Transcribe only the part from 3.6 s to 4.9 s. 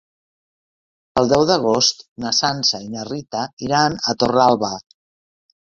iran a Torralba.